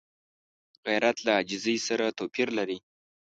[0.87, 2.77] غیرت له عاجزۍ سره توپیر لري